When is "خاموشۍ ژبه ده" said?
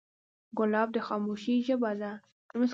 1.07-2.11